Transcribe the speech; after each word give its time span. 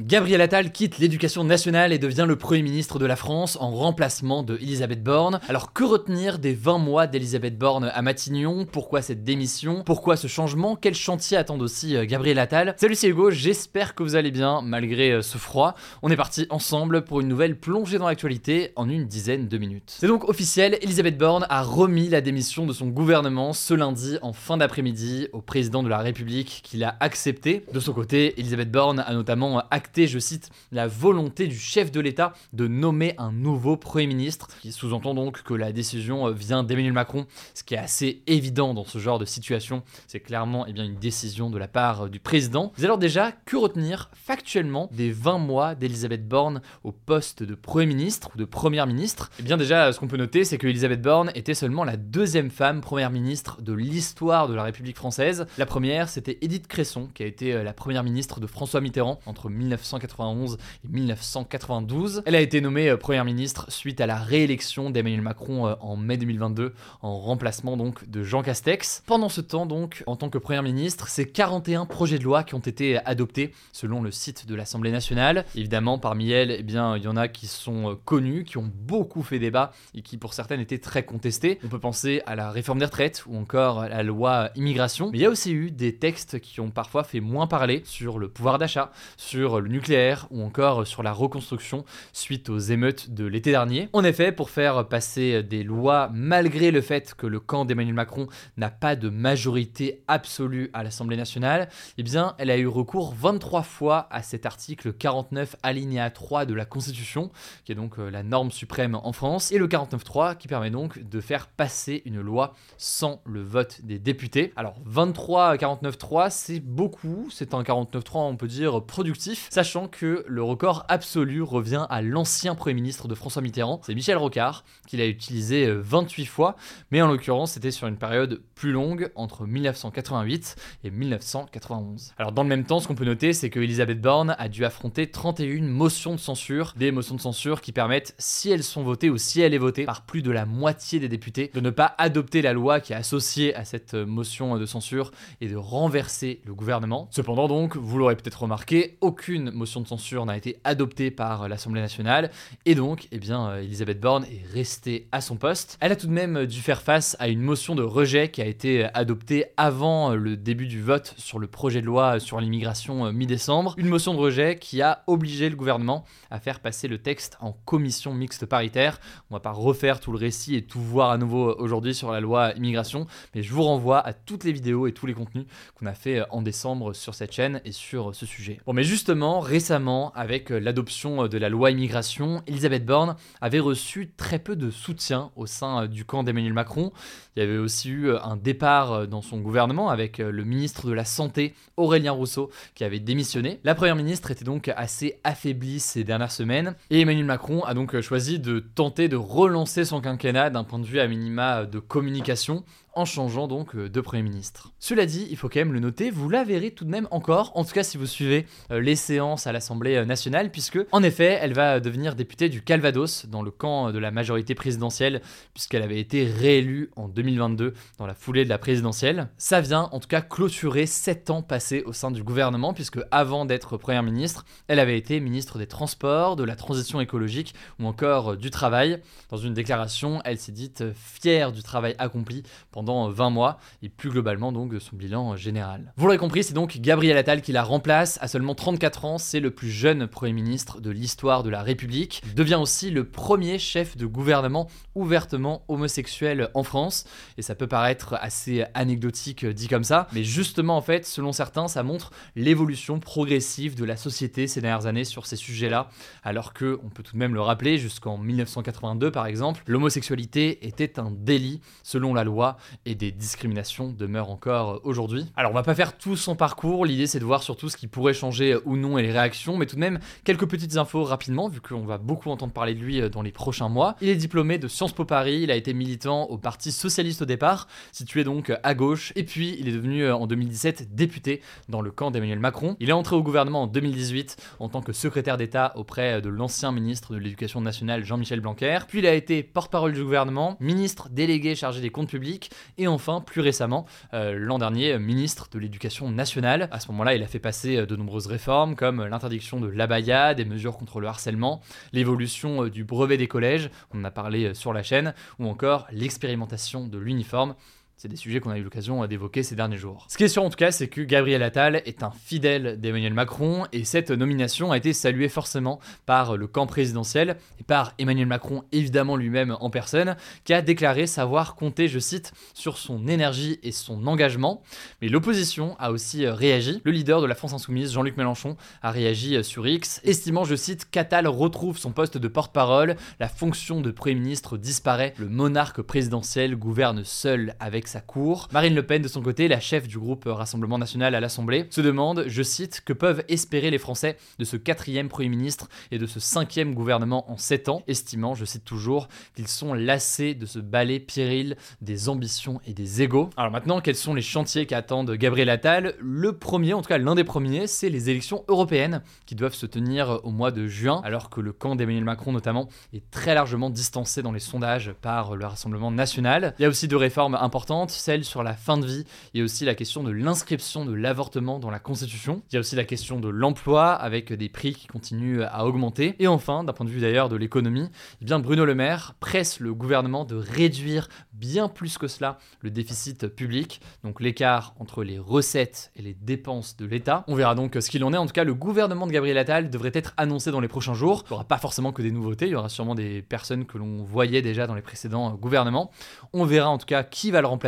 Gabriel 0.00 0.40
Attal 0.40 0.72
quitte 0.72 0.96
l'éducation 0.96 1.44
nationale 1.44 1.92
et 1.92 1.98
devient 1.98 2.24
le 2.26 2.36
Premier 2.36 2.62
ministre 2.62 2.98
de 2.98 3.04
la 3.04 3.14
France 3.14 3.58
en 3.60 3.72
remplacement 3.72 4.42
de 4.42 4.56
Elisabeth 4.56 5.02
Borne. 5.02 5.38
Alors 5.50 5.74
que 5.74 5.84
retenir 5.84 6.38
des 6.38 6.54
20 6.54 6.78
mois 6.78 7.06
d'Elisabeth 7.06 7.58
Borne 7.58 7.90
à 7.92 8.00
Matignon? 8.00 8.64
Pourquoi 8.64 9.02
cette 9.02 9.22
démission? 9.22 9.82
Pourquoi 9.84 10.16
ce 10.16 10.28
changement? 10.28 10.76
Quel 10.76 10.94
chantier 10.94 11.36
attendent 11.36 11.60
aussi 11.60 11.94
euh, 11.94 12.06
Gabriel 12.06 12.38
Attal? 12.38 12.74
Salut 12.78 12.94
c'est 12.94 13.08
Hugo, 13.08 13.30
j'espère 13.30 13.94
que 13.94 14.02
vous 14.02 14.16
allez 14.16 14.30
bien 14.30 14.62
malgré 14.62 15.12
euh, 15.12 15.20
ce 15.20 15.36
froid. 15.36 15.74
On 16.00 16.10
est 16.10 16.16
parti 16.16 16.46
ensemble 16.48 17.04
pour 17.04 17.20
une 17.20 17.28
nouvelle 17.28 17.60
plongée 17.60 17.98
dans 17.98 18.06
l'actualité 18.06 18.72
en 18.76 18.88
une 18.88 19.06
dizaine 19.06 19.46
de 19.46 19.58
minutes. 19.58 19.96
C'est 20.00 20.08
donc 20.08 20.26
officiel, 20.26 20.78
Elisabeth 20.80 21.18
Borne 21.18 21.44
a 21.50 21.62
remis 21.62 22.08
la 22.08 22.22
démission 22.22 22.64
de 22.64 22.72
son 22.72 22.86
gouvernement 22.86 23.52
ce 23.52 23.74
lundi 23.74 24.16
en 24.22 24.32
fin 24.32 24.56
d'après-midi 24.56 25.28
au 25.34 25.42
président 25.42 25.82
de 25.82 25.90
la 25.90 25.98
République 25.98 26.62
qui 26.64 26.78
l'a 26.78 26.96
accepté. 27.00 27.66
De 27.74 27.80
son 27.80 27.92
côté, 27.92 28.40
Elisabeth 28.40 28.70
Borne 28.70 29.00
a 29.06 29.12
notamment 29.12 29.62
je 29.96 30.18
cite, 30.18 30.50
la 30.70 30.86
volonté 30.88 31.46
du 31.46 31.58
chef 31.58 31.90
de 31.90 32.00
l'État 32.00 32.32
de 32.52 32.66
nommer 32.66 33.14
un 33.18 33.32
nouveau 33.32 33.76
Premier 33.76 34.06
ministre, 34.06 34.48
qui 34.60 34.72
sous-entend 34.72 35.14
donc 35.14 35.42
que 35.42 35.54
la 35.54 35.72
décision 35.72 36.26
euh, 36.26 36.32
vient 36.32 36.62
d'Emmanuel 36.62 36.92
Macron, 36.92 37.26
ce 37.54 37.62
qui 37.62 37.74
est 37.74 37.78
assez 37.78 38.22
évident 38.26 38.74
dans 38.74 38.84
ce 38.84 38.98
genre 38.98 39.18
de 39.18 39.24
situation, 39.24 39.82
c'est 40.06 40.20
clairement 40.20 40.66
eh 40.66 40.72
bien, 40.72 40.84
une 40.84 40.96
décision 40.96 41.50
de 41.50 41.58
la 41.58 41.68
part 41.68 42.02
euh, 42.02 42.08
du 42.08 42.20
président. 42.20 42.72
Mais 42.78 42.84
alors 42.84 42.98
déjà, 42.98 43.32
que 43.32 43.56
retenir 43.56 44.10
factuellement 44.14 44.88
des 44.92 45.10
20 45.10 45.38
mois 45.38 45.74
d'Elisabeth 45.74 46.26
Borne 46.26 46.62
au 46.84 46.92
poste 46.92 47.42
de 47.42 47.54
Premier 47.54 47.86
ministre 47.86 48.30
ou 48.34 48.38
de 48.38 48.44
Première 48.44 48.86
ministre? 48.86 49.30
Eh 49.38 49.42
bien 49.42 49.56
déjà, 49.56 49.92
ce 49.92 50.00
qu'on 50.00 50.08
peut 50.08 50.16
noter, 50.16 50.44
c'est 50.44 50.58
que 50.58 50.66
Elisabeth 50.66 51.02
Borne 51.02 51.30
était 51.34 51.54
seulement 51.54 51.84
la 51.84 51.96
deuxième 51.96 52.50
femme 52.50 52.80
Première 52.80 53.10
ministre 53.10 53.62
de 53.62 53.72
l'histoire 53.72 54.48
de 54.48 54.54
la 54.54 54.62
République 54.62 54.96
française. 54.96 55.46
La 55.58 55.66
première, 55.66 56.08
c'était 56.08 56.38
Édith 56.40 56.66
Cresson, 56.66 57.08
qui 57.14 57.22
a 57.22 57.26
été 57.26 57.52
euh, 57.52 57.62
la 57.62 57.72
Première 57.72 58.04
ministre 58.04 58.40
de 58.40 58.46
François 58.46 58.80
Mitterrand 58.80 59.20
entre 59.26 59.48
1991 59.76 60.58
et 60.84 60.88
1992. 60.88 62.22
Elle 62.26 62.34
a 62.34 62.40
été 62.40 62.60
nommée 62.60 62.88
euh, 62.88 62.96
première 62.96 63.24
ministre 63.24 63.70
suite 63.70 64.00
à 64.00 64.06
la 64.06 64.16
réélection 64.16 64.90
d'Emmanuel 64.90 65.22
Macron 65.22 65.66
euh, 65.66 65.74
en 65.80 65.96
mai 65.96 66.16
2022 66.16 66.74
en 67.02 67.18
remplacement 67.18 67.76
donc 67.76 68.08
de 68.08 68.22
Jean 68.22 68.42
Castex. 68.42 69.02
Pendant 69.06 69.28
ce 69.28 69.40
temps 69.40 69.66
donc, 69.66 70.02
en 70.06 70.16
tant 70.16 70.30
que 70.30 70.38
première 70.38 70.62
ministre, 70.62 71.08
c'est 71.08 71.26
41 71.26 71.86
projets 71.86 72.18
de 72.18 72.24
loi 72.24 72.44
qui 72.44 72.54
ont 72.54 72.60
été 72.60 72.98
adoptés 73.04 73.52
selon 73.72 74.02
le 74.02 74.10
site 74.10 74.46
de 74.46 74.54
l'Assemblée 74.54 74.90
nationale. 74.90 75.44
Évidemment, 75.54 75.98
parmi 75.98 76.30
elles, 76.30 76.50
eh 76.50 76.62
bien, 76.62 76.96
il 76.96 77.02
y 77.02 77.08
en 77.08 77.16
a 77.16 77.28
qui 77.28 77.46
sont 77.46 77.90
euh, 77.90 77.94
connus, 78.04 78.44
qui 78.44 78.58
ont 78.58 78.70
beaucoup 78.74 79.22
fait 79.22 79.38
débat 79.38 79.72
et 79.94 80.02
qui 80.02 80.16
pour 80.16 80.34
certaines 80.34 80.60
étaient 80.60 80.78
très 80.78 81.04
contestés. 81.04 81.58
On 81.64 81.68
peut 81.68 81.78
penser 81.78 82.22
à 82.26 82.36
la 82.36 82.50
réforme 82.50 82.78
des 82.78 82.84
retraites 82.84 83.24
ou 83.26 83.36
encore 83.36 83.80
à 83.80 83.88
la 83.88 84.02
loi 84.02 84.50
immigration. 84.56 85.10
Il 85.14 85.20
y 85.20 85.26
a 85.26 85.30
aussi 85.30 85.52
eu 85.52 85.70
des 85.70 85.96
textes 85.96 86.40
qui 86.40 86.60
ont 86.60 86.70
parfois 86.70 87.04
fait 87.04 87.20
moins 87.20 87.46
parler 87.46 87.82
sur 87.84 88.18
le 88.18 88.28
pouvoir 88.28 88.58
d'achat, 88.58 88.92
sur 89.16 89.60
le 89.62 89.68
nucléaire 89.68 90.26
ou 90.30 90.42
encore 90.42 90.86
sur 90.86 91.02
la 91.02 91.12
reconstruction 91.12 91.84
suite 92.12 92.50
aux 92.50 92.58
émeutes 92.58 93.10
de 93.10 93.24
l'été 93.24 93.50
dernier. 93.50 93.88
En 93.92 94.04
effet, 94.04 94.32
pour 94.32 94.50
faire 94.50 94.88
passer 94.88 95.42
des 95.42 95.62
lois 95.62 96.10
malgré 96.12 96.70
le 96.70 96.80
fait 96.80 97.14
que 97.14 97.26
le 97.26 97.40
camp 97.40 97.64
d'Emmanuel 97.64 97.94
Macron 97.94 98.26
n'a 98.56 98.70
pas 98.70 98.96
de 98.96 99.08
majorité 99.08 100.02
absolue 100.08 100.70
à 100.72 100.82
l'Assemblée 100.82 101.16
nationale, 101.16 101.68
eh 101.98 102.02
bien, 102.02 102.34
elle 102.38 102.50
a 102.50 102.58
eu 102.58 102.66
recours 102.66 103.14
23 103.14 103.62
fois 103.62 104.06
à 104.10 104.22
cet 104.22 104.46
article 104.46 104.92
49 104.92 105.56
alinéa 105.62 106.10
3 106.10 106.46
de 106.46 106.54
la 106.54 106.64
Constitution, 106.64 107.30
qui 107.64 107.72
est 107.72 107.76
donc 107.76 107.98
euh, 107.98 108.10
la 108.10 108.22
norme 108.22 108.50
suprême 108.50 108.94
en 108.94 109.12
France, 109.12 109.52
et 109.52 109.58
le 109.58 109.68
49.3 109.68 110.36
qui 110.36 110.48
permet 110.48 110.70
donc 110.70 110.98
de 110.98 111.20
faire 111.20 111.46
passer 111.46 112.02
une 112.04 112.20
loi 112.20 112.54
sans 112.78 113.20
le 113.24 113.42
vote 113.42 113.80
des 113.82 113.98
députés. 113.98 114.52
Alors 114.56 114.76
23 114.84 115.56
49.3, 115.56 116.30
c'est 116.30 116.60
beaucoup, 116.60 117.28
c'est 117.30 117.54
un 117.54 117.62
49.3 117.62 118.18
on 118.18 118.36
peut 118.36 118.48
dire 118.48 118.84
productif, 118.84 119.48
sachant 119.52 119.86
que 119.86 120.24
le 120.26 120.42
record 120.42 120.86
absolu 120.88 121.42
revient 121.42 121.84
à 121.90 122.00
l'ancien 122.00 122.54
Premier 122.54 122.72
ministre 122.72 123.06
de 123.06 123.14
François 123.14 123.42
Mitterrand, 123.42 123.82
c'est 123.84 123.94
Michel 123.94 124.16
Rocard, 124.16 124.64
qui 124.88 124.96
l'a 124.96 125.06
utilisé 125.06 125.70
28 125.70 126.22
euh, 126.22 126.26
fois, 126.26 126.56
mais 126.90 127.02
en 127.02 127.08
l'occurrence 127.08 127.52
c'était 127.52 127.70
sur 127.70 127.86
une 127.86 127.98
période 127.98 128.40
plus 128.54 128.72
longue, 128.72 129.10
entre 129.14 129.44
1988 129.44 130.56
et 130.84 130.90
1991. 130.90 132.14
Alors 132.16 132.32
dans 132.32 132.44
le 132.44 132.48
même 132.48 132.64
temps, 132.64 132.80
ce 132.80 132.88
qu'on 132.88 132.94
peut 132.94 133.04
noter, 133.04 133.34
c'est 133.34 133.50
que 133.50 133.60
Elisabeth 133.60 134.00
Borne 134.00 134.34
a 134.38 134.48
dû 134.48 134.64
affronter 134.64 135.10
31 135.10 135.64
motions 135.64 136.14
de 136.14 136.20
censure, 136.20 136.72
des 136.78 136.90
motions 136.90 137.16
de 137.16 137.20
censure 137.20 137.60
qui 137.60 137.72
permettent, 137.72 138.14
si 138.16 138.50
elles 138.50 138.62
sont 138.62 138.82
votées 138.82 139.10
ou 139.10 139.18
si 139.18 139.42
elle 139.42 139.52
est 139.52 139.58
votée 139.58 139.84
par 139.84 140.06
plus 140.06 140.22
de 140.22 140.30
la 140.30 140.46
moitié 140.46 140.98
des 140.98 141.10
députés, 141.10 141.50
de 141.52 141.60
ne 141.60 141.68
pas 141.68 141.94
adopter 141.98 142.40
la 142.40 142.54
loi 142.54 142.80
qui 142.80 142.94
est 142.94 142.96
associée 142.96 143.54
à 143.54 143.66
cette 143.66 143.92
motion 143.92 144.56
de 144.56 144.64
censure 144.64 145.10
et 145.42 145.48
de 145.48 145.56
renverser 145.56 146.40
le 146.46 146.54
gouvernement. 146.54 147.06
Cependant 147.10 147.48
donc, 147.48 147.76
vous 147.76 147.98
l'aurez 147.98 148.16
peut-être 148.16 148.44
remarqué, 148.44 148.96
aucune 149.02 149.41
motion 149.50 149.80
de 149.80 149.86
censure 149.86 150.26
n'a 150.26 150.36
été 150.36 150.58
adoptée 150.64 151.10
par 151.10 151.48
l'Assemblée 151.48 151.80
nationale 151.80 152.30
et 152.64 152.74
donc, 152.74 153.08
eh 153.12 153.18
bien, 153.18 153.48
euh, 153.48 153.62
Elisabeth 153.62 154.00
Borne 154.00 154.24
est 154.24 154.44
restée 154.52 155.08
à 155.12 155.20
son 155.20 155.36
poste. 155.36 155.76
Elle 155.80 155.92
a 155.92 155.96
tout 155.96 156.06
de 156.06 156.12
même 156.12 156.46
dû 156.46 156.60
faire 156.60 156.82
face 156.82 157.16
à 157.18 157.28
une 157.28 157.40
motion 157.40 157.74
de 157.74 157.82
rejet 157.82 158.30
qui 158.30 158.42
a 158.42 158.46
été 158.46 158.84
adoptée 158.94 159.46
avant 159.56 160.14
le 160.14 160.36
début 160.36 160.66
du 160.66 160.80
vote 160.80 161.14
sur 161.16 161.38
le 161.38 161.46
projet 161.46 161.80
de 161.80 161.86
loi 161.86 162.20
sur 162.20 162.40
l'immigration 162.40 163.06
euh, 163.06 163.12
mi-décembre. 163.12 163.74
Une 163.76 163.88
motion 163.88 164.14
de 164.14 164.18
rejet 164.18 164.56
qui 164.58 164.82
a 164.82 165.02
obligé 165.06 165.48
le 165.48 165.56
gouvernement 165.56 166.04
à 166.30 166.40
faire 166.40 166.60
passer 166.60 166.88
le 166.88 166.98
texte 166.98 167.36
en 167.40 167.52
commission 167.64 168.14
mixte 168.14 168.46
paritaire. 168.46 169.00
On 169.30 169.34
va 169.34 169.40
pas 169.40 169.52
refaire 169.52 170.00
tout 170.00 170.12
le 170.12 170.18
récit 170.18 170.54
et 170.56 170.62
tout 170.62 170.80
voir 170.80 171.10
à 171.10 171.18
nouveau 171.18 171.54
aujourd'hui 171.58 171.94
sur 171.94 172.10
la 172.12 172.20
loi 172.20 172.52
immigration, 172.56 173.06
mais 173.34 173.42
je 173.42 173.52
vous 173.52 173.62
renvoie 173.62 173.98
à 173.98 174.12
toutes 174.12 174.44
les 174.44 174.52
vidéos 174.52 174.86
et 174.86 174.92
tous 174.92 175.06
les 175.06 175.14
contenus 175.14 175.46
qu'on 175.78 175.86
a 175.86 175.94
fait 175.94 176.22
en 176.30 176.42
décembre 176.42 176.92
sur 176.92 177.14
cette 177.14 177.32
chaîne 177.32 177.60
et 177.64 177.72
sur 177.72 178.14
ce 178.14 178.26
sujet. 178.26 178.60
Bon, 178.66 178.72
mais 178.72 178.84
justement, 178.84 179.31
récemment, 179.40 180.12
avec 180.14 180.50
euh, 180.50 180.58
l'adoption 180.58 181.24
euh, 181.24 181.28
de 181.28 181.38
la 181.38 181.48
loi 181.48 181.70
immigration, 181.70 182.42
Elisabeth 182.46 182.84
Borne 182.84 183.16
avait 183.40 183.60
reçu 183.60 184.12
très 184.16 184.38
peu 184.38 184.56
de 184.56 184.70
soutien 184.70 185.30
au 185.36 185.46
sein 185.46 185.82
euh, 185.82 185.86
du 185.86 186.04
camp 186.04 186.22
d'Emmanuel 186.22 186.52
Macron. 186.52 186.92
Il 187.36 187.40
y 187.40 187.42
avait 187.42 187.58
aussi 187.58 187.90
eu 187.90 188.14
un 188.14 188.36
départ 188.36 189.08
dans 189.08 189.22
son 189.22 189.38
gouvernement 189.38 189.88
avec 189.88 190.18
le 190.18 190.44
ministre 190.44 190.86
de 190.86 190.92
la 190.92 191.06
Santé, 191.06 191.54
Aurélien 191.78 192.12
Rousseau, 192.12 192.50
qui 192.74 192.84
avait 192.84 193.00
démissionné. 193.00 193.58
La 193.64 193.74
première 193.74 193.96
ministre 193.96 194.30
était 194.30 194.44
donc 194.44 194.70
assez 194.76 195.18
affaiblie 195.24 195.80
ces 195.80 196.04
dernières 196.04 196.30
semaines 196.30 196.74
et 196.90 197.00
Emmanuel 197.00 197.24
Macron 197.24 197.64
a 197.64 197.72
donc 197.72 197.98
choisi 198.02 198.38
de 198.38 198.58
tenter 198.58 199.08
de 199.08 199.16
relancer 199.16 199.86
son 199.86 200.02
quinquennat 200.02 200.50
d'un 200.50 200.64
point 200.64 200.78
de 200.78 200.84
vue 200.84 201.00
à 201.00 201.08
minima 201.08 201.64
de 201.64 201.78
communication 201.78 202.64
en 202.94 203.04
changeant 203.04 203.48
donc 203.48 203.74
euh, 203.74 203.88
de 203.88 204.00
Premier 204.00 204.22
ministre. 204.22 204.72
Cela 204.78 205.06
dit, 205.06 205.26
il 205.30 205.36
faut 205.36 205.48
quand 205.48 205.60
même 205.60 205.72
le 205.72 205.80
noter, 205.80 206.10
vous 206.10 206.28
la 206.28 206.44
verrez 206.44 206.70
tout 206.70 206.84
de 206.84 206.90
même 206.90 207.08
encore, 207.10 207.52
en 207.54 207.64
tout 207.64 207.72
cas 207.72 207.82
si 207.82 207.96
vous 207.96 208.06
suivez 208.06 208.46
euh, 208.70 208.80
les 208.80 208.96
séances 208.96 209.46
à 209.46 209.52
l'Assemblée 209.52 209.96
euh, 209.96 210.04
nationale, 210.04 210.50
puisque 210.50 210.78
en 210.92 211.02
effet, 211.02 211.38
elle 211.40 211.54
va 211.54 211.80
devenir 211.80 212.14
députée 212.14 212.48
du 212.48 212.62
Calvados 212.62 213.26
dans 213.26 213.42
le 213.42 213.50
camp 213.50 213.92
de 213.92 213.98
la 213.98 214.10
majorité 214.10 214.54
présidentielle, 214.54 215.22
puisqu'elle 215.54 215.82
avait 215.82 216.00
été 216.00 216.24
réélue 216.24 216.90
en 216.96 217.08
2022 217.08 217.74
dans 217.98 218.06
la 218.06 218.14
foulée 218.14 218.44
de 218.44 218.50
la 218.50 218.58
présidentielle. 218.58 219.28
Ça 219.38 219.60
vient 219.60 219.88
en 219.92 220.00
tout 220.00 220.08
cas 220.08 220.20
clôturer 220.20 220.86
7 220.86 221.30
ans 221.30 221.42
passés 221.42 221.82
au 221.86 221.92
sein 221.92 222.10
du 222.10 222.22
gouvernement, 222.22 222.74
puisque 222.74 222.98
avant 223.10 223.44
d'être 223.44 223.76
Première 223.76 224.02
ministre, 224.02 224.44
elle 224.68 224.78
avait 224.78 224.98
été 224.98 225.20
ministre 225.20 225.58
des 225.58 225.66
Transports, 225.66 226.36
de 226.36 226.44
la 226.44 226.56
Transition 226.56 227.00
écologique 227.00 227.54
ou 227.78 227.86
encore 227.86 228.36
du 228.36 228.50
Travail. 228.50 229.00
Dans 229.30 229.36
une 229.36 229.54
déclaration, 229.54 230.20
elle 230.24 230.38
s'est 230.38 230.52
dite 230.52 230.84
fière 230.94 231.52
du 231.52 231.62
travail 231.62 231.94
accompli 231.98 232.42
pendant 232.70 232.81
pendant 232.82 233.08
20 233.08 233.30
mois 233.30 233.58
et 233.82 233.88
plus 233.88 234.10
globalement 234.10 234.50
donc 234.50 234.72
de 234.72 234.80
son 234.80 234.96
bilan 234.96 235.36
général. 235.36 235.92
Vous 235.96 236.06
l'aurez 236.06 236.18
compris, 236.18 236.42
c'est 236.42 236.52
donc 236.52 236.78
Gabriel 236.78 237.16
Attal 237.16 237.40
qui 237.40 237.52
la 237.52 237.62
remplace. 237.62 238.18
À 238.20 238.26
seulement 238.26 238.56
34 238.56 239.04
ans, 239.04 239.18
c'est 239.18 239.38
le 239.38 239.52
plus 239.52 239.70
jeune 239.70 240.08
Premier 240.08 240.32
ministre 240.32 240.80
de 240.80 240.90
l'histoire 240.90 241.44
de 241.44 241.50
la 241.50 241.62
République. 241.62 242.22
Devient 242.34 242.58
aussi 242.60 242.90
le 242.90 243.04
premier 243.04 243.60
chef 243.60 243.96
de 243.96 244.04
gouvernement 244.04 244.68
ouvertement 244.96 245.62
homosexuel 245.68 246.48
en 246.54 246.64
France. 246.64 247.04
Et 247.38 247.42
ça 247.42 247.54
peut 247.54 247.68
paraître 247.68 248.16
assez 248.20 248.64
anecdotique 248.74 249.46
dit 249.46 249.68
comme 249.68 249.84
ça, 249.84 250.08
mais 250.12 250.24
justement 250.24 250.76
en 250.76 250.82
fait, 250.82 251.06
selon 251.06 251.30
certains, 251.30 251.68
ça 251.68 251.84
montre 251.84 252.10
l'évolution 252.34 252.98
progressive 252.98 253.76
de 253.76 253.84
la 253.84 253.96
société 253.96 254.48
ces 254.48 254.60
dernières 254.60 254.86
années 254.86 255.04
sur 255.04 255.26
ces 255.26 255.36
sujets-là. 255.36 255.88
Alors 256.24 256.52
que, 256.52 256.80
on 256.82 256.88
peut 256.88 257.04
tout 257.04 257.12
de 257.12 257.18
même 257.18 257.34
le 257.34 257.42
rappeler, 257.42 257.78
jusqu'en 257.78 258.18
1982 258.18 259.12
par 259.12 259.26
exemple, 259.26 259.62
l'homosexualité 259.68 260.66
était 260.66 260.98
un 260.98 261.12
délit 261.12 261.60
selon 261.84 262.12
la 262.12 262.24
loi 262.24 262.56
et 262.84 262.94
des 262.94 263.12
discriminations 263.12 263.92
demeurent 263.92 264.30
encore 264.30 264.80
aujourd'hui. 264.84 265.26
Alors 265.36 265.50
on 265.50 265.54
va 265.54 265.62
pas 265.62 265.74
faire 265.74 265.96
tout 265.96 266.16
son 266.16 266.36
parcours, 266.36 266.84
l'idée 266.84 267.06
c'est 267.06 267.18
de 267.18 267.24
voir 267.24 267.42
surtout 267.42 267.68
ce 267.68 267.76
qui 267.76 267.86
pourrait 267.86 268.14
changer 268.14 268.56
ou 268.64 268.76
non 268.76 268.98
et 268.98 269.02
les 269.02 269.12
réactions, 269.12 269.56
mais 269.56 269.66
tout 269.66 269.76
de 269.76 269.80
même 269.80 269.98
quelques 270.24 270.46
petites 270.46 270.76
infos 270.76 271.04
rapidement, 271.04 271.48
vu 271.48 271.60
qu'on 271.60 271.84
va 271.84 271.98
beaucoup 271.98 272.30
entendre 272.30 272.52
parler 272.52 272.74
de 272.74 272.80
lui 272.80 273.00
euh, 273.00 273.08
dans 273.08 273.22
les 273.22 273.32
prochains 273.32 273.68
mois. 273.68 273.96
Il 274.00 274.08
est 274.08 274.16
diplômé 274.16 274.58
de 274.58 274.68
Sciences 274.68 274.92
Po 274.92 275.04
Paris, 275.04 275.40
il 275.42 275.50
a 275.50 275.56
été 275.56 275.74
militant 275.74 276.24
au 276.24 276.38
Parti 276.38 276.72
Socialiste 276.72 277.22
au 277.22 277.26
départ, 277.26 277.68
situé 277.92 278.24
donc 278.24 278.52
à 278.62 278.74
gauche, 278.74 279.12
et 279.16 279.24
puis 279.24 279.56
il 279.58 279.68
est 279.68 279.72
devenu 279.72 280.04
euh, 280.04 280.14
en 280.14 280.26
2017 280.26 280.94
député 280.94 281.42
dans 281.68 281.80
le 281.80 281.90
camp 281.90 282.10
d'Emmanuel 282.10 282.38
Macron. 282.38 282.76
Il 282.80 282.88
est 282.88 282.92
entré 282.92 283.16
au 283.16 283.22
gouvernement 283.22 283.62
en 283.62 283.66
2018 283.66 284.36
en 284.58 284.68
tant 284.68 284.82
que 284.82 284.92
secrétaire 284.92 285.36
d'État 285.36 285.72
auprès 285.76 286.20
de 286.20 286.28
l'ancien 286.28 286.72
ministre 286.72 287.12
de 287.12 287.18
l'Éducation 287.18 287.60
nationale 287.60 288.04
Jean-Michel 288.04 288.40
Blanquer, 288.40 288.80
puis 288.88 288.98
il 289.00 289.06
a 289.06 289.14
été 289.14 289.42
porte-parole 289.42 289.92
du 289.92 290.02
gouvernement, 290.02 290.56
ministre 290.60 291.08
délégué 291.10 291.54
chargé 291.54 291.80
des 291.80 291.90
comptes 291.90 292.08
publics, 292.08 292.50
et 292.78 292.86
enfin, 292.86 293.20
plus 293.20 293.40
récemment, 293.40 293.86
euh, 294.14 294.34
l'an 294.36 294.58
dernier, 294.58 294.98
ministre 294.98 295.48
de 295.50 295.58
l'Éducation 295.58 296.10
nationale. 296.10 296.68
À 296.70 296.80
ce 296.80 296.88
moment-là, 296.88 297.14
il 297.14 297.22
a 297.22 297.26
fait 297.26 297.38
passer 297.38 297.86
de 297.86 297.96
nombreuses 297.96 298.26
réformes 298.26 298.76
comme 298.76 299.04
l'interdiction 299.04 299.60
de 299.60 299.68
l'abaya, 299.68 300.34
des 300.34 300.44
mesures 300.44 300.76
contre 300.76 301.00
le 301.00 301.08
harcèlement, 301.08 301.60
l'évolution 301.92 302.66
du 302.66 302.84
brevet 302.84 303.16
des 303.16 303.28
collèges, 303.28 303.70
on 303.92 304.00
en 304.00 304.04
a 304.04 304.10
parlé 304.10 304.54
sur 304.54 304.72
la 304.72 304.82
chaîne, 304.82 305.14
ou 305.38 305.48
encore 305.48 305.86
l'expérimentation 305.90 306.86
de 306.86 306.98
l'uniforme. 306.98 307.54
C'est 307.96 308.08
des 308.08 308.16
sujets 308.16 308.40
qu'on 308.40 308.50
a 308.50 308.58
eu 308.58 308.64
l'occasion 308.64 309.06
d'évoquer 309.06 309.44
ces 309.44 309.54
derniers 309.54 309.76
jours. 309.76 310.06
Ce 310.08 310.16
qui 310.16 310.24
est 310.24 310.28
sûr 310.28 310.42
en 310.42 310.50
tout 310.50 310.56
cas, 310.56 310.72
c'est 310.72 310.88
que 310.88 311.02
Gabriel 311.02 311.40
Attal 311.42 311.82
est 311.86 312.02
un 312.02 312.10
fidèle 312.10 312.80
d'Emmanuel 312.80 313.14
Macron 313.14 313.64
et 313.72 313.84
cette 313.84 314.10
nomination 314.10 314.72
a 314.72 314.76
été 314.76 314.92
saluée 314.92 315.28
forcément 315.28 315.78
par 316.04 316.36
le 316.36 316.48
camp 316.48 316.66
présidentiel 316.66 317.36
et 317.60 317.62
par 317.62 317.94
Emmanuel 317.98 318.26
Macron 318.26 318.64
évidemment 318.72 319.14
lui-même 319.14 319.56
en 319.60 319.70
personne, 319.70 320.16
qui 320.42 320.52
a 320.52 320.62
déclaré 320.62 321.06
savoir 321.06 321.54
compter, 321.54 321.86
je 321.86 322.00
cite, 322.00 322.32
sur 322.54 322.76
son 322.76 323.06
énergie 323.06 323.60
et 323.62 323.70
son 323.70 324.04
engagement. 324.08 324.62
Mais 325.00 325.08
l'opposition 325.08 325.76
a 325.78 325.92
aussi 325.92 326.26
réagi. 326.26 326.80
Le 326.82 326.90
leader 326.90 327.20
de 327.20 327.26
la 327.26 327.36
France 327.36 327.52
Insoumise, 327.52 327.92
Jean-Luc 327.92 328.16
Mélenchon, 328.16 328.56
a 328.82 328.90
réagi 328.90 329.44
sur 329.44 329.66
X, 329.68 330.00
estimant, 330.02 330.42
je 330.42 330.56
cite, 330.56 330.90
qu'Attal 330.90 331.28
retrouve 331.28 331.78
son 331.78 331.92
poste 331.92 332.18
de 332.18 332.28
porte-parole, 332.28 332.96
la 333.20 333.28
fonction 333.28 333.80
de 333.80 333.92
Premier 333.92 334.16
ministre 334.16 334.58
disparaît, 334.58 335.14
le 335.18 335.28
monarque 335.28 335.82
présidentiel 335.82 336.56
gouverne 336.56 337.04
seul 337.04 337.54
avec 337.60 337.91
sa 337.92 338.00
cour. 338.00 338.48
Marine 338.52 338.74
Le 338.74 338.86
Pen, 338.86 339.02
de 339.02 339.08
son 339.08 339.20
côté, 339.20 339.48
la 339.48 339.60
chef 339.60 339.86
du 339.86 339.98
groupe 339.98 340.24
Rassemblement 340.26 340.78
National 340.78 341.14
à 341.14 341.20
l'Assemblée, 341.20 341.66
se 341.68 341.82
demande, 341.82 342.24
je 342.26 342.42
cite, 342.42 342.80
que 342.86 342.94
peuvent 342.94 343.22
espérer 343.28 343.70
les 343.70 343.76
Français 343.76 344.16
de 344.38 344.46
ce 344.46 344.56
quatrième 344.56 345.10
Premier 345.10 345.28
ministre 345.28 345.68
et 345.90 345.98
de 345.98 346.06
ce 346.06 346.18
cinquième 346.18 346.74
gouvernement 346.74 347.30
en 347.30 347.36
sept 347.36 347.68
ans, 347.68 347.82
estimant, 347.86 348.34
je 348.34 348.46
cite 348.46 348.64
toujours, 348.64 349.08
qu'ils 349.36 349.46
sont 349.46 349.74
lassés 349.74 350.34
de 350.34 350.46
ce 350.46 350.58
balai 350.58 351.00
péril 351.00 351.56
des 351.82 352.08
ambitions 352.08 352.62
et 352.66 352.72
des 352.72 353.02
égaux. 353.02 353.28
Alors 353.36 353.52
maintenant, 353.52 353.82
quels 353.82 353.94
sont 353.94 354.14
les 354.14 354.22
chantiers 354.22 354.64
qui 354.64 354.74
attendent 354.74 355.10
Gabriel 355.10 355.50
Attal? 355.50 355.94
Le 356.00 356.32
premier, 356.32 356.72
en 356.72 356.80
tout 356.80 356.88
cas 356.88 356.96
l'un 356.96 357.14
des 357.14 357.24
premiers, 357.24 357.66
c'est 357.66 357.90
les 357.90 358.08
élections 358.08 358.42
européennes 358.48 359.02
qui 359.26 359.34
doivent 359.34 359.52
se 359.52 359.66
tenir 359.66 360.20
au 360.24 360.30
mois 360.30 360.50
de 360.50 360.66
juin, 360.66 361.02
alors 361.04 361.28
que 361.28 361.42
le 361.42 361.52
camp 361.52 361.76
d'Emmanuel 361.76 362.04
Macron 362.04 362.32
notamment 362.32 362.70
est 362.94 363.10
très 363.10 363.34
largement 363.34 363.68
distancé 363.68 364.22
dans 364.22 364.32
les 364.32 364.40
sondages 364.40 364.94
par 365.02 365.36
le 365.36 365.44
Rassemblement 365.44 365.90
National. 365.90 366.54
Il 366.58 366.62
y 366.62 366.64
a 366.64 366.68
aussi 366.70 366.88
deux 366.88 366.96
réformes 366.96 367.34
importantes 367.34 367.71
celle 367.88 368.24
sur 368.24 368.42
la 368.42 368.54
fin 368.54 368.76
de 368.76 368.86
vie. 368.86 369.04
Il 369.32 369.38
y 369.38 369.40
a 369.40 369.44
aussi 369.44 369.64
la 369.64 369.74
question 369.74 370.02
de 370.02 370.10
l'inscription 370.10 370.84
de 370.84 370.92
l'avortement 370.92 371.58
dans 371.58 371.70
la 371.70 371.78
Constitution. 371.78 372.42
Il 372.50 372.54
y 372.54 372.56
a 372.56 372.60
aussi 372.60 372.76
la 372.76 372.84
question 372.84 373.20
de 373.20 373.28
l'emploi 373.28 373.92
avec 373.92 374.32
des 374.32 374.48
prix 374.48 374.74
qui 374.74 374.86
continuent 374.86 375.42
à 375.42 375.64
augmenter. 375.64 376.14
Et 376.18 376.26
enfin, 376.26 376.64
d'un 376.64 376.72
point 376.72 376.86
de 376.86 376.90
vue 376.90 377.00
d'ailleurs 377.00 377.28
de 377.28 377.36
l'économie, 377.36 377.88
eh 378.20 378.24
bien 378.24 378.38
Bruno 378.38 378.64
Le 378.64 378.74
Maire 378.74 379.14
presse 379.20 379.60
le 379.60 379.74
gouvernement 379.74 380.24
de 380.24 380.36
réduire 380.36 381.08
bien 381.32 381.68
plus 381.68 381.98
que 381.98 382.08
cela 382.08 382.38
le 382.60 382.70
déficit 382.70 383.26
public, 383.26 383.80
donc 384.04 384.20
l'écart 384.20 384.74
entre 384.78 385.02
les 385.02 385.18
recettes 385.18 385.90
et 385.96 386.02
les 386.02 386.14
dépenses 386.14 386.76
de 386.76 386.86
l'État. 386.86 387.24
On 387.26 387.34
verra 387.34 387.54
donc 387.54 387.76
ce 387.80 387.90
qu'il 387.90 388.04
en 388.04 388.12
est. 388.12 388.16
En 388.16 388.26
tout 388.26 388.32
cas, 388.32 388.44
le 388.44 388.54
gouvernement 388.54 389.06
de 389.06 389.12
Gabriel 389.12 389.38
Attal 389.38 389.70
devrait 389.70 389.90
être 389.94 390.14
annoncé 390.16 390.50
dans 390.50 390.60
les 390.60 390.68
prochains 390.68 390.94
jours. 390.94 391.24
Il 391.26 391.32
n'y 391.32 391.34
aura 391.34 391.44
pas 391.44 391.58
forcément 391.58 391.92
que 391.92 392.02
des 392.02 392.12
nouveautés, 392.12 392.46
il 392.46 392.52
y 392.52 392.54
aura 392.54 392.68
sûrement 392.68 392.94
des 392.94 393.22
personnes 393.22 393.64
que 393.64 393.78
l'on 393.78 394.02
voyait 394.04 394.42
déjà 394.42 394.66
dans 394.66 394.74
les 394.74 394.82
précédents 394.82 395.34
gouvernements. 395.34 395.90
On 396.32 396.44
verra 396.44 396.70
en 396.70 396.78
tout 396.78 396.86
cas 396.86 397.02
qui 397.02 397.30
va 397.30 397.40
le 397.40 397.46
remplacer 397.46 397.61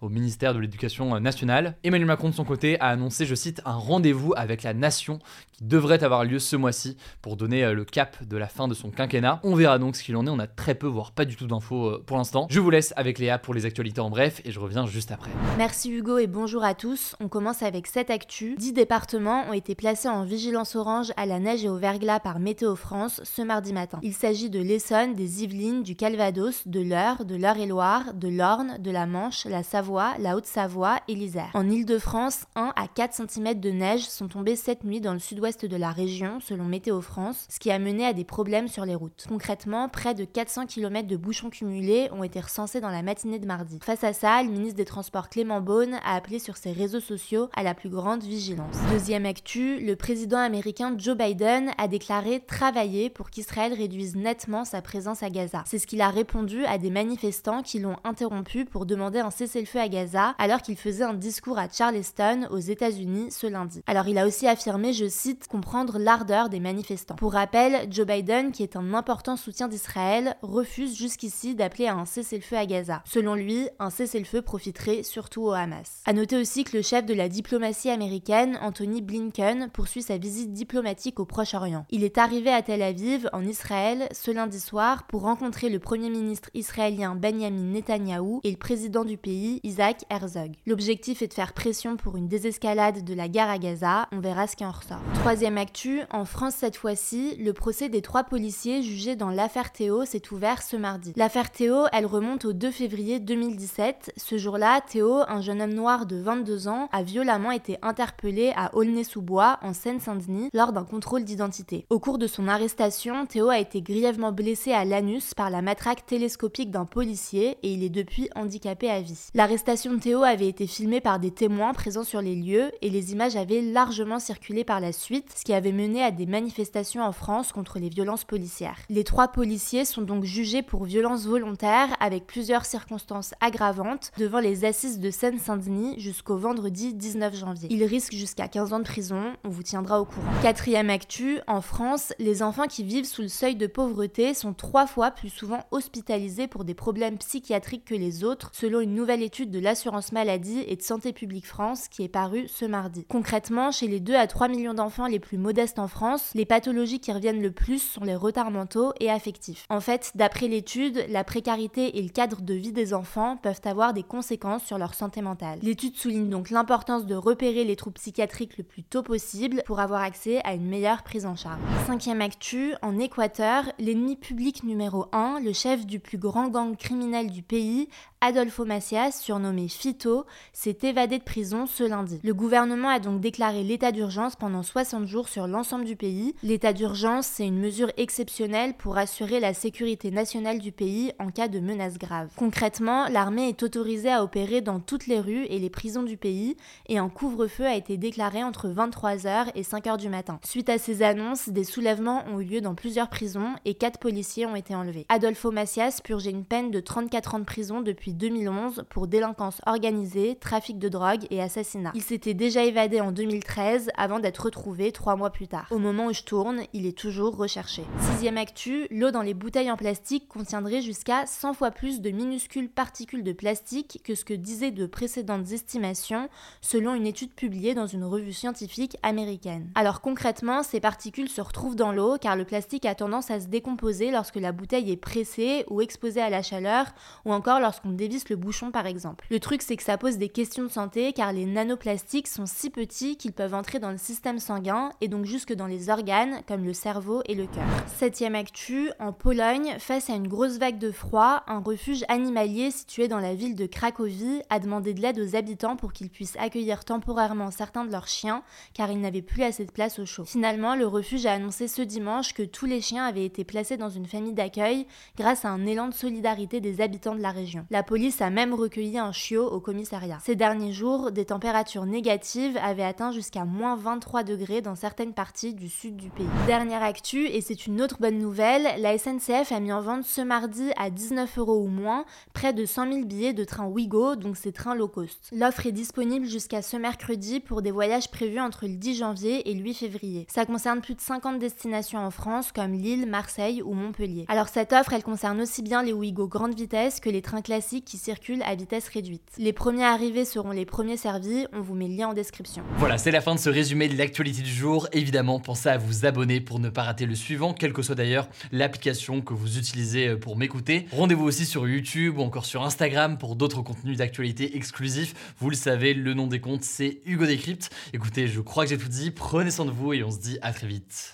au 0.00 0.08
ministère 0.08 0.54
de 0.54 0.58
l'Éducation 0.58 1.18
nationale. 1.20 1.76
Emmanuel 1.84 2.06
Macron 2.06 2.28
de 2.28 2.34
son 2.34 2.44
côté 2.44 2.80
a 2.80 2.88
annoncé, 2.88 3.26
je 3.26 3.34
cite, 3.34 3.60
un 3.64 3.74
rendez-vous 3.74 4.32
avec 4.36 4.62
la 4.62 4.74
nation 4.74 5.18
qui 5.52 5.64
devrait 5.64 6.02
avoir 6.02 6.24
lieu 6.24 6.38
ce 6.38 6.56
mois-ci 6.56 6.96
pour 7.22 7.36
donner 7.36 7.64
euh, 7.64 7.74
le 7.74 7.84
cap 7.84 8.24
de 8.24 8.36
la 8.36 8.48
fin 8.48 8.68
de 8.68 8.74
son 8.74 8.90
quinquennat. 8.90 9.40
On 9.44 9.54
verra 9.54 9.78
donc 9.78 9.96
ce 9.96 10.02
qu'il 10.02 10.16
en 10.16 10.26
est, 10.26 10.30
on 10.30 10.38
a 10.38 10.46
très 10.46 10.74
peu, 10.74 10.86
voire 10.86 11.12
pas 11.12 11.24
du 11.24 11.36
tout 11.36 11.46
d'infos 11.46 11.86
euh, 11.86 12.02
pour 12.04 12.16
l'instant. 12.16 12.46
Je 12.50 12.60
vous 12.60 12.70
laisse 12.70 12.92
avec 12.96 13.18
Léa 13.18 13.38
pour 13.38 13.54
les 13.54 13.66
actualités 13.66 14.00
en 14.00 14.10
bref 14.10 14.40
et 14.44 14.50
je 14.50 14.58
reviens 14.58 14.86
juste 14.86 15.12
après. 15.12 15.30
Merci 15.58 15.90
Hugo 15.90 16.18
et 16.18 16.26
bonjour 16.26 16.64
à 16.64 16.74
tous. 16.74 17.14
On 17.20 17.28
commence 17.28 17.62
avec 17.62 17.86
cette 17.86 18.10
actu. 18.10 18.56
10 18.58 18.72
départements 18.72 19.44
ont 19.48 19.52
été 19.52 19.74
placés 19.74 20.08
en 20.08 20.24
vigilance 20.24 20.74
orange 20.74 21.12
à 21.16 21.26
la 21.26 21.38
neige 21.38 21.64
et 21.64 21.68
au 21.68 21.76
verglas 21.76 22.20
par 22.20 22.40
Météo 22.40 22.74
France 22.74 23.20
ce 23.22 23.42
mardi 23.42 23.72
matin. 23.72 23.98
Il 24.02 24.14
s'agit 24.14 24.50
de 24.50 24.60
l'Essonne, 24.60 25.14
des 25.14 25.44
Yvelines, 25.44 25.82
du 25.82 25.96
Calvados, 25.96 26.66
de 26.66 26.80
l'Eure, 26.80 27.24
de 27.24 27.36
l'Eure-et-Loire, 27.36 28.14
de 28.14 28.28
l'Orne, 28.28 28.78
de 28.78 28.90
la 28.90 29.06
Manche, 29.06 29.33
la 29.44 29.62
Savoie, 29.62 30.14
la 30.18 30.36
Haute-Savoie 30.36 31.00
et 31.08 31.14
l'Isère. 31.14 31.50
En 31.54 31.68
Ile-de-France, 31.68 32.44
1 32.56 32.72
à 32.74 32.88
4 32.88 33.14
cm 33.28 33.60
de 33.60 33.70
neige 33.70 34.08
sont 34.08 34.28
tombés 34.28 34.56
cette 34.56 34.84
nuit 34.84 35.00
dans 35.00 35.12
le 35.12 35.18
sud-ouest 35.18 35.44
ouest 35.44 35.66
de 35.66 35.76
la 35.76 35.90
région, 35.90 36.40
selon 36.40 36.64
Météo 36.64 37.02
France, 37.02 37.46
ce 37.50 37.58
qui 37.58 37.70
a 37.70 37.78
mené 37.78 38.06
à 38.06 38.14
des 38.14 38.24
problèmes 38.24 38.66
sur 38.66 38.86
les 38.86 38.94
routes. 38.94 39.26
Concrètement, 39.28 39.90
près 39.90 40.14
de 40.14 40.24
400 40.24 40.64
km 40.64 41.06
de 41.06 41.16
bouchons 41.16 41.50
cumulés 41.50 42.08
ont 42.12 42.24
été 42.24 42.40
recensés 42.40 42.80
dans 42.80 42.88
la 42.88 43.02
matinée 43.02 43.38
de 43.38 43.46
mardi. 43.46 43.78
Face 43.82 44.04
à 44.04 44.14
ça, 44.14 44.42
le 44.42 44.48
ministre 44.48 44.76
des 44.76 44.86
Transports 44.86 45.28
Clément 45.28 45.60
Beaune 45.60 45.98
a 46.02 46.14
appelé 46.14 46.38
sur 46.38 46.56
ses 46.56 46.72
réseaux 46.72 47.00
sociaux 47.00 47.50
à 47.54 47.62
la 47.62 47.74
plus 47.74 47.90
grande 47.90 48.22
vigilance. 48.22 48.74
Deuxième 48.90 49.26
actu, 49.26 49.80
le 49.80 49.96
président 49.96 50.38
américain 50.38 50.94
Joe 50.96 51.16
Biden 51.16 51.70
a 51.76 51.86
déclaré 51.86 52.40
travailler 52.40 53.10
pour 53.10 53.28
qu'Israël 53.28 53.74
réduise 53.74 54.16
nettement 54.16 54.64
sa 54.64 54.80
présence 54.80 55.22
à 55.22 55.28
Gaza. 55.28 55.62
C'est 55.66 55.78
ce 55.78 55.86
qu'il 55.86 56.00
a 56.00 56.08
répondu 56.08 56.64
à 56.64 56.78
des 56.78 56.90
manifestants 56.90 57.62
qui 57.62 57.80
l'ont 57.80 57.96
interrompu 58.04 58.64
pour 58.64 58.86
demander 58.86 59.20
un 59.24 59.30
cessez-le-feu 59.30 59.80
à 59.80 59.88
Gaza 59.88 60.34
alors 60.38 60.62
qu'il 60.62 60.76
faisait 60.76 61.04
un 61.04 61.14
discours 61.14 61.58
à 61.58 61.68
Charleston 61.68 62.46
aux 62.50 62.58
États-Unis 62.58 63.30
ce 63.30 63.46
lundi. 63.46 63.82
Alors 63.86 64.06
il 64.06 64.18
a 64.18 64.26
aussi 64.26 64.46
affirmé, 64.46 64.92
je 64.92 65.08
cite, 65.08 65.48
comprendre 65.48 65.98
l'ardeur 65.98 66.48
des 66.48 66.60
manifestants. 66.60 67.16
Pour 67.16 67.32
rappel, 67.32 67.88
Joe 67.90 68.06
Biden, 68.06 68.52
qui 68.52 68.62
est 68.62 68.76
un 68.76 68.94
important 68.94 69.36
soutien 69.36 69.68
d'Israël, 69.68 70.36
refuse 70.42 70.96
jusqu'ici 70.96 71.54
d'appeler 71.54 71.86
à 71.86 71.94
un 71.94 72.04
cessez-le-feu 72.04 72.56
à 72.56 72.66
Gaza. 72.66 73.02
Selon 73.06 73.34
lui, 73.34 73.68
un 73.78 73.90
cessez-le-feu 73.90 74.42
profiterait 74.42 75.02
surtout 75.02 75.42
au 75.42 75.52
Hamas. 75.52 76.02
A 76.04 76.12
noter 76.12 76.36
aussi 76.36 76.64
que 76.64 76.76
le 76.76 76.82
chef 76.82 77.06
de 77.06 77.14
la 77.14 77.28
diplomatie 77.28 77.90
américaine, 77.90 78.58
Anthony 78.60 79.00
Blinken, 79.00 79.70
poursuit 79.72 80.02
sa 80.02 80.18
visite 80.18 80.52
diplomatique 80.52 81.18
au 81.18 81.24
Proche-Orient. 81.24 81.86
Il 81.90 82.04
est 82.04 82.18
arrivé 82.18 82.50
à 82.50 82.62
Tel 82.62 82.82
Aviv, 82.82 83.28
en 83.32 83.44
Israël, 83.44 84.08
ce 84.12 84.30
lundi 84.30 84.60
soir 84.60 85.06
pour 85.06 85.22
rencontrer 85.22 85.70
le 85.70 85.78
premier 85.78 86.10
ministre 86.10 86.50
israélien 86.52 87.14
Benjamin 87.14 87.72
Netanyahou 87.72 88.40
et 88.44 88.50
le 88.50 88.56
président 88.56 89.04
du 89.04 89.13
pays, 89.16 89.60
Isaac 89.62 90.04
Herzog. 90.10 90.52
L'objectif 90.66 91.22
est 91.22 91.28
de 91.28 91.34
faire 91.34 91.52
pression 91.52 91.96
pour 91.96 92.16
une 92.16 92.28
désescalade 92.28 93.04
de 93.04 93.14
la 93.14 93.28
guerre 93.28 93.50
à 93.50 93.58
Gaza. 93.58 94.08
On 94.12 94.20
verra 94.20 94.46
ce 94.46 94.56
qui 94.56 94.64
en 94.64 94.70
ressort. 94.70 95.00
Troisième 95.14 95.58
actu, 95.58 96.02
en 96.10 96.24
France 96.24 96.54
cette 96.56 96.76
fois-ci, 96.76 97.36
le 97.36 97.52
procès 97.52 97.88
des 97.88 98.02
trois 98.02 98.24
policiers 98.24 98.82
jugés 98.82 99.16
dans 99.16 99.30
l'affaire 99.30 99.72
Théo 99.72 100.04
s'est 100.04 100.32
ouvert 100.32 100.62
ce 100.62 100.76
mardi. 100.76 101.12
L'affaire 101.16 101.50
Théo, 101.50 101.84
elle 101.92 102.06
remonte 102.06 102.44
au 102.44 102.52
2 102.52 102.70
février 102.70 103.20
2017. 103.20 104.12
Ce 104.16 104.38
jour-là, 104.38 104.80
Théo, 104.80 105.22
un 105.28 105.40
jeune 105.40 105.62
homme 105.62 105.74
noir 105.74 106.06
de 106.06 106.16
22 106.16 106.68
ans, 106.68 106.88
a 106.92 107.02
violemment 107.02 107.50
été 107.50 107.78
interpellé 107.82 108.52
à 108.56 108.74
Aulnay-sous-Bois, 108.74 109.58
en 109.62 109.72
Seine-Saint-Denis, 109.72 110.50
lors 110.52 110.72
d'un 110.72 110.84
contrôle 110.84 111.24
d'identité. 111.24 111.86
Au 111.90 111.98
cours 111.98 112.18
de 112.18 112.26
son 112.26 112.48
arrestation, 112.48 113.26
Théo 113.26 113.48
a 113.48 113.58
été 113.58 113.82
grièvement 113.82 114.32
blessé 114.32 114.72
à 114.72 114.84
l'anus 114.84 115.34
par 115.34 115.50
la 115.50 115.62
matraque 115.62 116.06
télescopique 116.06 116.70
d'un 116.70 116.84
policier 116.84 117.56
et 117.62 117.72
il 117.72 117.82
est 117.82 117.90
depuis 117.90 118.28
handicapé 118.34 118.90
à 118.90 119.00
vie. 119.00 119.03
L'arrestation 119.34 119.94
de 119.94 120.00
Théo 120.00 120.22
avait 120.22 120.48
été 120.48 120.66
filmée 120.66 121.00
par 121.00 121.18
des 121.18 121.30
témoins 121.30 121.72
présents 121.72 122.04
sur 122.04 122.20
les 122.20 122.34
lieux 122.34 122.70
et 122.82 122.90
les 122.90 123.12
images 123.12 123.36
avaient 123.36 123.60
largement 123.60 124.18
circulé 124.18 124.64
par 124.64 124.80
la 124.80 124.92
suite 124.92 125.32
ce 125.36 125.44
qui 125.44 125.52
avait 125.52 125.72
mené 125.72 126.02
à 126.02 126.10
des 126.10 126.26
manifestations 126.26 127.02
en 127.02 127.12
France 127.12 127.52
contre 127.52 127.78
les 127.78 127.88
violences 127.88 128.24
policières. 128.24 128.78
Les 128.88 129.04
trois 129.04 129.28
policiers 129.28 129.84
sont 129.84 130.02
donc 130.02 130.24
jugés 130.24 130.62
pour 130.62 130.84
violences 130.84 131.26
volontaires 131.26 131.96
avec 132.00 132.26
plusieurs 132.26 132.64
circonstances 132.64 133.34
aggravantes 133.40 134.12
devant 134.18 134.40
les 134.40 134.64
assises 134.64 135.00
de 135.00 135.10
Seine-Saint-Denis 135.10 135.98
jusqu'au 135.98 136.36
vendredi 136.36 136.94
19 136.94 137.34
janvier. 137.36 137.68
Ils 137.70 137.84
risquent 137.84 138.14
jusqu'à 138.14 138.48
15 138.48 138.72
ans 138.72 138.78
de 138.78 138.84
prison, 138.84 139.32
on 139.44 139.48
vous 139.48 139.62
tiendra 139.62 140.00
au 140.00 140.04
courant. 140.04 140.32
Quatrième 140.42 140.90
actu, 140.90 141.40
en 141.46 141.60
France, 141.60 142.12
les 142.18 142.42
enfants 142.42 142.66
qui 142.66 142.84
vivent 142.84 143.04
sous 143.06 143.22
le 143.22 143.28
seuil 143.28 143.56
de 143.56 143.66
pauvreté 143.66 144.34
sont 144.34 144.54
trois 144.54 144.86
fois 144.86 145.10
plus 145.10 145.30
souvent 145.30 145.64
hospitalisés 145.70 146.46
pour 146.46 146.64
des 146.64 146.74
problèmes 146.74 147.18
psychiatriques 147.18 147.84
que 147.84 147.94
les 147.94 148.24
autres, 148.24 148.50
selon 148.52 148.80
une 148.80 148.93
nouvelle 148.94 149.22
étude 149.22 149.50
de 149.50 149.58
l'assurance 149.58 150.12
maladie 150.12 150.64
et 150.66 150.76
de 150.76 150.82
Santé 150.82 151.12
publique 151.12 151.46
France 151.46 151.88
qui 151.88 152.02
est 152.02 152.08
parue 152.08 152.48
ce 152.48 152.64
mardi. 152.64 153.04
Concrètement, 153.08 153.70
chez 153.70 153.88
les 153.88 154.00
2 154.00 154.14
à 154.14 154.26
3 154.26 154.48
millions 154.48 154.74
d'enfants 154.74 155.06
les 155.06 155.20
plus 155.20 155.38
modestes 155.38 155.78
en 155.78 155.88
France, 155.88 156.30
les 156.34 156.44
pathologies 156.44 157.00
qui 157.00 157.12
reviennent 157.12 157.42
le 157.42 157.52
plus 157.52 157.80
sont 157.80 158.04
les 158.04 158.14
retards 158.14 158.50
mentaux 158.50 158.92
et 159.00 159.10
affectifs. 159.10 159.66
En 159.68 159.80
fait, 159.80 160.12
d'après 160.14 160.48
l'étude, 160.48 161.04
la 161.08 161.24
précarité 161.24 161.98
et 161.98 162.02
le 162.02 162.08
cadre 162.08 162.42
de 162.42 162.54
vie 162.54 162.72
des 162.72 162.94
enfants 162.94 163.36
peuvent 163.36 163.60
avoir 163.64 163.92
des 163.92 164.02
conséquences 164.02 164.64
sur 164.64 164.78
leur 164.78 164.94
santé 164.94 165.22
mentale. 165.22 165.58
L'étude 165.62 165.96
souligne 165.96 166.28
donc 166.28 166.50
l'importance 166.50 167.06
de 167.06 167.14
repérer 167.14 167.64
les 167.64 167.76
troubles 167.76 167.94
psychiatriques 167.94 168.58
le 168.58 168.64
plus 168.64 168.82
tôt 168.82 169.02
possible 169.02 169.62
pour 169.66 169.80
avoir 169.80 170.02
accès 170.02 170.40
à 170.44 170.54
une 170.54 170.66
meilleure 170.66 171.02
prise 171.02 171.26
en 171.26 171.36
charge. 171.36 171.60
Cinquième 171.86 172.20
actu, 172.20 172.74
en 172.82 172.98
Équateur, 172.98 173.64
l'ennemi 173.78 174.16
public 174.16 174.64
numéro 174.64 175.06
1, 175.12 175.40
le 175.40 175.52
chef 175.52 175.86
du 175.86 176.00
plus 176.00 176.18
grand 176.18 176.48
gang 176.48 176.76
criminel 176.76 177.30
du 177.30 177.42
pays, 177.42 177.88
Adolfo 178.26 178.64
Macias, 178.64 179.20
surnommé 179.20 179.68
Fito, 179.68 180.24
s'est 180.54 180.78
évadé 180.84 181.18
de 181.18 181.22
prison 181.22 181.66
ce 181.66 181.84
lundi. 181.84 182.20
Le 182.24 182.32
gouvernement 182.32 182.88
a 182.88 182.98
donc 182.98 183.20
déclaré 183.20 183.62
l'état 183.62 183.92
d'urgence 183.92 184.34
pendant 184.34 184.62
60 184.62 185.06
jours 185.06 185.28
sur 185.28 185.46
l'ensemble 185.46 185.84
du 185.84 185.94
pays. 185.94 186.34
L'état 186.42 186.72
d'urgence, 186.72 187.26
c'est 187.26 187.46
une 187.46 187.60
mesure 187.60 187.92
exceptionnelle 187.98 188.72
pour 188.78 188.96
assurer 188.96 189.40
la 189.40 189.52
sécurité 189.52 190.10
nationale 190.10 190.58
du 190.58 190.72
pays 190.72 191.12
en 191.18 191.30
cas 191.30 191.48
de 191.48 191.60
menace 191.60 191.98
grave. 191.98 192.30
Concrètement, 192.36 193.08
l'armée 193.08 193.50
est 193.50 193.62
autorisée 193.62 194.10
à 194.10 194.24
opérer 194.24 194.62
dans 194.62 194.80
toutes 194.80 195.06
les 195.06 195.20
rues 195.20 195.44
et 195.50 195.58
les 195.58 195.68
prisons 195.68 196.02
du 196.02 196.16
pays 196.16 196.56
et 196.88 196.96
un 196.96 197.10
couvre-feu 197.10 197.66
a 197.66 197.76
été 197.76 197.98
déclaré 197.98 198.42
entre 198.42 198.70
23h 198.70 199.48
et 199.54 199.64
5h 199.64 199.98
du 199.98 200.08
matin. 200.08 200.40
Suite 200.46 200.70
à 200.70 200.78
ces 200.78 201.02
annonces, 201.02 201.50
des 201.50 201.64
soulèvements 201.64 202.24
ont 202.32 202.40
eu 202.40 202.44
lieu 202.46 202.60
dans 202.62 202.74
plusieurs 202.74 203.10
prisons 203.10 203.52
et 203.66 203.74
4 203.74 203.98
policiers 203.98 204.46
ont 204.46 204.56
été 204.56 204.74
enlevés. 204.74 205.04
Adolfo 205.10 205.50
Macias 205.50 206.00
purgeait 206.02 206.30
une 206.30 206.46
peine 206.46 206.70
de 206.70 206.80
34 206.80 207.34
ans 207.34 207.38
de 207.40 207.44
prison 207.44 207.82
depuis 207.82 208.13
2011 208.14 208.84
pour 208.88 209.06
délinquance 209.06 209.60
organisée, 209.66 210.36
trafic 210.40 210.78
de 210.78 210.88
drogue 210.88 211.26
et 211.30 211.42
assassinat. 211.42 211.92
Il 211.94 212.02
s'était 212.02 212.34
déjà 212.34 212.64
évadé 212.64 213.00
en 213.00 213.12
2013 213.12 213.90
avant 213.96 214.20
d'être 214.20 214.44
retrouvé 214.44 214.92
trois 214.92 215.16
mois 215.16 215.30
plus 215.30 215.48
tard. 215.48 215.66
Au 215.70 215.78
moment 215.78 216.06
où 216.06 216.12
je 216.12 216.22
tourne, 216.22 216.62
il 216.72 216.86
est 216.86 216.96
toujours 216.96 217.36
recherché. 217.36 217.82
Sixième 218.12 218.38
actu, 218.38 218.86
l'eau 218.90 219.10
dans 219.10 219.22
les 219.22 219.34
bouteilles 219.34 219.70
en 219.70 219.76
plastique 219.76 220.28
contiendrait 220.28 220.80
jusqu'à 220.80 221.26
100 221.26 221.54
fois 221.54 221.70
plus 221.70 222.00
de 222.00 222.10
minuscules 222.10 222.68
particules 222.68 223.24
de 223.24 223.32
plastique 223.32 224.00
que 224.04 224.14
ce 224.14 224.24
que 224.24 224.34
disaient 224.34 224.70
de 224.70 224.86
précédentes 224.86 225.52
estimations 225.52 226.28
selon 226.60 226.94
une 226.94 227.06
étude 227.06 227.32
publiée 227.32 227.74
dans 227.74 227.86
une 227.86 228.04
revue 228.04 228.32
scientifique 228.32 228.96
américaine. 229.02 229.70
Alors 229.74 230.00
concrètement, 230.00 230.62
ces 230.62 230.80
particules 230.80 231.28
se 231.28 231.40
retrouvent 231.40 231.76
dans 231.76 231.92
l'eau 231.92 232.16
car 232.20 232.36
le 232.36 232.44
plastique 232.44 232.86
a 232.86 232.94
tendance 232.94 233.30
à 233.30 233.40
se 233.40 233.46
décomposer 233.46 234.10
lorsque 234.10 234.36
la 234.36 234.52
bouteille 234.52 234.90
est 234.90 234.96
pressée 234.96 235.64
ou 235.68 235.80
exposée 235.80 236.20
à 236.20 236.30
la 236.30 236.42
chaleur 236.42 236.86
ou 237.24 237.32
encore 237.32 237.60
lorsqu'on 237.60 237.90
le 238.28 238.36
bouchon 238.36 238.70
par 238.70 238.86
exemple. 238.86 239.26
Le 239.30 239.40
truc 239.40 239.62
c'est 239.62 239.76
que 239.76 239.82
ça 239.82 239.98
pose 239.98 240.18
des 240.18 240.28
questions 240.28 240.64
de 240.64 240.68
santé 240.68 241.12
car 241.12 241.32
les 241.32 241.46
nanoplastiques 241.46 242.28
sont 242.28 242.46
si 242.46 242.70
petits 242.70 243.16
qu'ils 243.16 243.32
peuvent 243.32 243.54
entrer 243.54 243.78
dans 243.78 243.90
le 243.90 243.98
système 243.98 244.38
sanguin 244.38 244.90
et 245.00 245.08
donc 245.08 245.24
jusque 245.24 245.52
dans 245.52 245.66
les 245.66 245.90
organes 245.90 246.40
comme 246.46 246.64
le 246.64 246.72
cerveau 246.72 247.22
et 247.26 247.34
le 247.34 247.46
cœur. 247.46 247.64
Septième 247.98 248.34
actu, 248.34 248.90
en 248.98 249.12
Pologne, 249.12 249.76
face 249.78 250.10
à 250.10 250.14
une 250.14 250.28
grosse 250.28 250.58
vague 250.58 250.78
de 250.78 250.90
froid, 250.90 251.42
un 251.46 251.60
refuge 251.60 252.04
animalier 252.08 252.70
situé 252.70 253.08
dans 253.08 253.20
la 253.20 253.34
ville 253.34 253.56
de 253.56 253.66
Cracovie 253.66 254.42
a 254.50 254.58
demandé 254.58 254.94
de 254.94 255.00
l'aide 255.00 255.18
aux 255.18 255.36
habitants 255.36 255.76
pour 255.76 255.92
qu'ils 255.92 256.10
puissent 256.10 256.36
accueillir 256.38 256.84
temporairement 256.84 257.50
certains 257.50 257.84
de 257.84 257.92
leurs 257.92 258.08
chiens 258.08 258.42
car 258.74 258.90
ils 258.90 259.00
n'avaient 259.00 259.22
plus 259.22 259.42
assez 259.42 259.64
de 259.64 259.72
place 259.72 259.98
au 259.98 260.06
chaud. 260.06 260.24
Finalement, 260.24 260.74
le 260.74 260.86
refuge 260.86 261.26
a 261.26 261.32
annoncé 261.32 261.68
ce 261.68 261.82
dimanche 261.82 262.34
que 262.34 262.42
tous 262.42 262.66
les 262.66 262.80
chiens 262.80 263.04
avaient 263.04 263.24
été 263.24 263.44
placés 263.44 263.76
dans 263.76 263.90
une 263.90 264.06
famille 264.06 264.34
d'accueil 264.34 264.86
grâce 265.16 265.44
à 265.44 265.50
un 265.50 265.66
élan 265.66 265.88
de 265.88 265.94
solidarité 265.94 266.60
des 266.60 266.80
habitants 266.80 267.14
de 267.14 267.22
la 267.22 267.30
région. 267.30 267.66
Police 267.84 268.20
a 268.20 268.30
même 268.30 268.52
recueilli 268.52 268.98
un 268.98 269.12
chiot 269.12 269.46
au 269.46 269.60
commissariat. 269.60 270.18
Ces 270.24 270.34
derniers 270.34 270.72
jours, 270.72 271.12
des 271.12 271.26
températures 271.26 271.86
négatives 271.86 272.58
avaient 272.62 272.82
atteint 272.82 273.12
jusqu'à 273.12 273.44
moins 273.44 273.76
23 273.76 274.24
degrés 274.24 274.60
dans 274.60 274.74
certaines 274.74 275.12
parties 275.12 275.54
du 275.54 275.68
sud 275.68 275.96
du 275.96 276.10
pays. 276.10 276.26
Dernière 276.46 276.82
actu, 276.82 277.26
et 277.26 277.40
c'est 277.40 277.66
une 277.66 277.80
autre 277.80 277.98
bonne 278.00 278.18
nouvelle, 278.18 278.80
la 278.80 278.98
SNCF 278.98 279.52
a 279.52 279.60
mis 279.60 279.72
en 279.72 279.80
vente 279.80 280.04
ce 280.04 280.20
mardi 280.20 280.70
à 280.76 280.90
19 280.90 281.38
euros 281.38 281.62
ou 281.62 281.68
moins 281.68 282.04
près 282.32 282.52
de 282.52 282.64
100 282.64 282.92
000 282.92 283.04
billets 283.04 283.32
de 283.32 283.44
train 283.44 283.66
Ouigo, 283.66 284.16
donc 284.16 284.36
ces 284.36 284.52
trains 284.52 284.74
low 284.74 284.88
cost. 284.88 285.30
L'offre 285.32 285.66
est 285.66 285.72
disponible 285.72 286.26
jusqu'à 286.26 286.62
ce 286.62 286.76
mercredi 286.76 287.40
pour 287.40 287.62
des 287.62 287.70
voyages 287.70 288.10
prévus 288.10 288.40
entre 288.40 288.66
le 288.66 288.76
10 288.76 288.96
janvier 288.96 289.50
et 289.50 289.54
le 289.54 289.62
8 289.62 289.74
février. 289.74 290.26
Ça 290.30 290.46
concerne 290.46 290.80
plus 290.80 290.94
de 290.94 291.00
50 291.00 291.38
destinations 291.38 291.98
en 291.98 292.10
France 292.10 292.50
comme 292.52 292.72
Lille, 292.72 293.06
Marseille 293.06 293.62
ou 293.62 293.74
Montpellier. 293.74 294.24
Alors 294.28 294.48
cette 294.48 294.72
offre, 294.72 294.94
elle 294.94 295.04
concerne 295.04 295.40
aussi 295.40 295.62
bien 295.62 295.82
les 295.82 295.92
Ouigo 295.92 296.26
grande 296.26 296.54
vitesse 296.54 297.00
que 297.00 297.10
les 297.10 297.22
trains 297.22 297.42
classiques 297.42 297.73
qui 297.82 297.98
circulent 297.98 298.42
à 298.42 298.54
vitesse 298.54 298.88
réduite. 298.88 299.22
Les 299.38 299.52
premiers 299.52 299.84
arrivés 299.84 300.24
seront 300.24 300.50
les 300.50 300.64
premiers 300.64 300.96
servis, 300.96 301.46
on 301.52 301.60
vous 301.60 301.74
met 301.74 301.88
le 301.88 301.94
lien 301.96 302.08
en 302.08 302.14
description. 302.14 302.62
Voilà, 302.76 302.98
c'est 302.98 303.10
la 303.10 303.20
fin 303.20 303.34
de 303.34 303.40
ce 303.40 303.50
résumé 303.50 303.88
de 303.88 303.96
l'actualité 303.96 304.42
du 304.42 304.52
jour. 304.52 304.88
Évidemment, 304.92 305.40
pensez 305.40 305.68
à 305.68 305.78
vous 305.78 306.06
abonner 306.06 306.40
pour 306.40 306.58
ne 306.58 306.68
pas 306.68 306.82
rater 306.82 307.06
le 307.06 307.14
suivant, 307.14 307.54
quelle 307.54 307.72
que 307.72 307.82
soit 307.82 307.94
d'ailleurs 307.94 308.28
l'application 308.52 309.20
que 309.20 309.34
vous 309.34 309.58
utilisez 309.58 310.08
euh, 310.08 310.16
pour 310.18 310.36
m'écouter. 310.36 310.86
Rendez-vous 310.92 311.24
aussi 311.24 311.46
sur 311.46 311.66
YouTube 311.66 312.18
ou 312.18 312.22
encore 312.22 312.44
sur 312.44 312.62
Instagram 312.62 313.18
pour 313.18 313.36
d'autres 313.36 313.62
contenus 313.62 313.98
d'actualité 313.98 314.56
exclusifs. 314.56 315.34
Vous 315.38 315.50
le 315.50 315.56
savez, 315.56 315.94
le 315.94 316.14
nom 316.14 316.26
des 316.26 316.40
comptes, 316.40 316.64
c'est 316.64 317.00
Hugo 317.06 317.26
Décrypte. 317.26 317.70
Écoutez, 317.92 318.28
je 318.28 318.40
crois 318.40 318.64
que 318.64 318.70
j'ai 318.70 318.78
tout 318.78 318.88
dit. 318.88 319.10
Prenez 319.10 319.50
soin 319.50 319.64
de 319.64 319.70
vous 319.70 319.92
et 319.92 320.02
on 320.04 320.10
se 320.10 320.18
dit 320.18 320.38
à 320.42 320.52
très 320.52 320.66
vite. 320.66 321.13